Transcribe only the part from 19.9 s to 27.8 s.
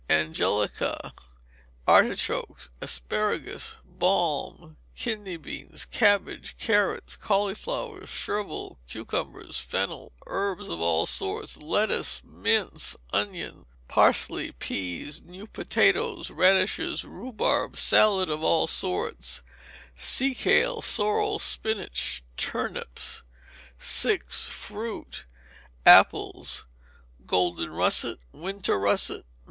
sea kale, sorrel, spinach, turnips. v. Fruit. Apples: Golden